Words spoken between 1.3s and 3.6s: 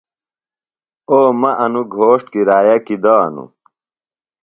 مہ انوۡ گھوݜٹ کرایہ کیۡ دانوۡ۔